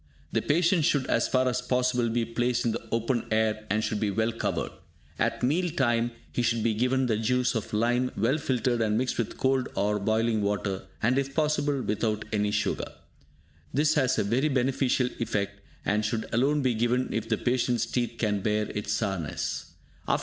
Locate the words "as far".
1.05-1.47